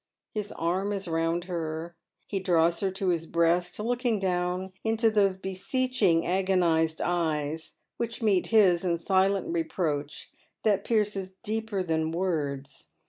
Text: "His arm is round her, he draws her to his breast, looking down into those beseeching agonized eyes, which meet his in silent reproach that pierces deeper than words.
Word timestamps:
"His 0.33 0.51
arm 0.53 0.93
is 0.93 1.07
round 1.07 1.43
her, 1.43 1.95
he 2.25 2.39
draws 2.39 2.79
her 2.79 2.89
to 2.89 3.09
his 3.09 3.27
breast, 3.27 3.79
looking 3.79 4.17
down 4.19 4.73
into 4.83 5.11
those 5.11 5.37
beseeching 5.37 6.25
agonized 6.25 7.01
eyes, 7.01 7.75
which 7.97 8.19
meet 8.23 8.47
his 8.47 8.83
in 8.83 8.97
silent 8.97 9.49
reproach 9.53 10.31
that 10.63 10.83
pierces 10.83 11.35
deeper 11.43 11.83
than 11.83 12.09
words. 12.11 12.87